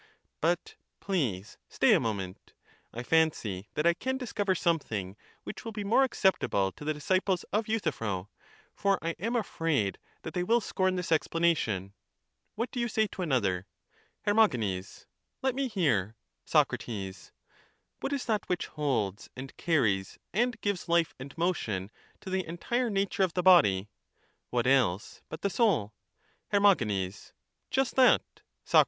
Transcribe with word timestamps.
But 0.39 0.77
please 0.99 1.59
stay 1.69 1.93
a 1.93 1.99
moment; 1.99 2.53
I 2.91 3.03
fancy 3.03 3.69
that 3.75 3.85
I 3.85 3.93
can 3.93 4.17
discover 4.17 4.55
something 4.55 5.15
which 5.43 5.63
will 5.63 5.71
be 5.71 5.83
more 5.83 6.01
acceptable 6.03 6.71
to 6.71 6.83
the 6.83 6.95
disciples 6.95 7.43
of 7.53 7.67
Euthyphro, 7.67 8.27
for 8.73 8.97
I 9.03 9.11
am 9.19 9.35
afraid 9.35 9.99
that 10.23 10.33
they 10.33 10.41
will 10.41 10.59
scorn 10.59 10.95
this 10.95 11.11
explanation. 11.11 11.93
What 12.55 12.71
do 12.71 12.79
you 12.79 12.87
say 12.87 13.05
to 13.11 13.21
another? 13.21 13.67
Her. 14.21 14.33
Let 14.33 15.53
me 15.53 15.67
hear. 15.67 16.15
Soc. 16.45 16.71
What 16.71 18.11
is 18.13 18.25
that 18.25 18.49
which 18.49 18.65
holds 18.73 19.29
and 19.35 19.55
carries 19.55 20.17
and 20.33 20.59
gives 20.61 20.87
hfe 20.87 21.13
and 21.19 21.37
motion 21.37 21.91
to 22.21 22.31
the 22.31 22.43
entire 22.47 22.89
nature 22.89 23.21
of 23.21 23.35
the 23.35 23.43
body? 23.43 23.87
What 24.49 24.65
else 24.65 25.21
but 25.29 25.43
the 25.43 25.51
soul? 25.51 25.93
Her. 26.47 26.59
Just 27.69 27.95
that. 27.97 28.23
Soc. 28.65 28.79